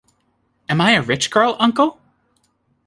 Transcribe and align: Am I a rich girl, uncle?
Am 0.67 0.81
I 0.81 0.93
a 0.93 1.01
rich 1.03 1.29
girl, 1.29 1.55
uncle? 1.59 2.01